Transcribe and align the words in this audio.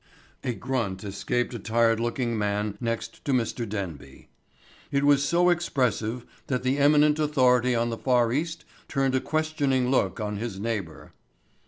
A 0.43 0.55
grunt 0.55 1.03
escaped 1.03 1.53
a 1.53 1.59
tired 1.59 1.99
looking 1.99 2.35
man 2.35 2.75
next 2.81 3.23
to 3.23 3.33
Mr. 3.33 3.69
Denby. 3.69 4.29
It 4.91 5.03
was 5.03 5.23
so 5.23 5.49
expressive 5.49 6.25
that 6.47 6.63
the 6.63 6.79
eminent 6.79 7.19
authority 7.19 7.75
on 7.75 7.91
the 7.91 7.99
Far 7.99 8.33
East 8.33 8.65
turned 8.87 9.13
a 9.13 9.21
questioning 9.21 9.91
look 9.91 10.19
on 10.19 10.37
his 10.37 10.59
neighbor. 10.59 11.13